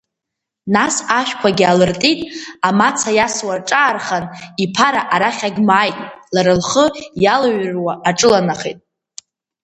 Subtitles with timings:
[0.73, 2.19] Нас ашәқәагьы алыртит,
[2.67, 4.25] амаца иасуа рҿаархан,
[4.63, 5.97] иԥара арахь агьмааит,
[6.33, 6.85] лара лхы
[7.23, 8.79] иалыҩруа аҿыланахеит.